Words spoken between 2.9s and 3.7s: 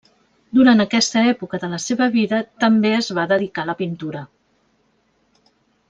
es va dedicar